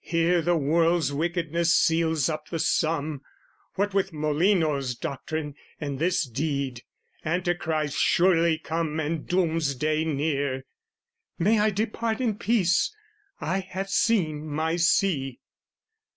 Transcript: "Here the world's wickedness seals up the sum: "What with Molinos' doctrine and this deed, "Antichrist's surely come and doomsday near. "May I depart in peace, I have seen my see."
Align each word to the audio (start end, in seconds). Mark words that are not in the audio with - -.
"Here 0.00 0.42
the 0.42 0.56
world's 0.56 1.12
wickedness 1.12 1.72
seals 1.72 2.28
up 2.28 2.48
the 2.48 2.58
sum: 2.58 3.20
"What 3.76 3.94
with 3.94 4.10
Molinos' 4.12 4.96
doctrine 4.98 5.54
and 5.80 6.00
this 6.00 6.26
deed, 6.28 6.82
"Antichrist's 7.24 7.96
surely 7.96 8.58
come 8.58 8.98
and 8.98 9.24
doomsday 9.24 10.04
near. 10.04 10.64
"May 11.38 11.60
I 11.60 11.70
depart 11.70 12.20
in 12.20 12.38
peace, 12.38 12.92
I 13.40 13.60
have 13.60 13.88
seen 13.88 14.48
my 14.48 14.74
see." 14.74 15.38